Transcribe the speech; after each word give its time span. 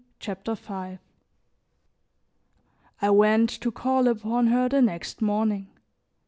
CHAPTER 0.19 0.55
V 0.55 0.73
I 3.03 3.09
WENT 3.11 3.51
to 3.61 3.69
call 3.69 4.07
upon 4.07 4.47
her 4.47 4.67
the 4.67 4.81
next 4.81 5.21
morning. 5.21 5.67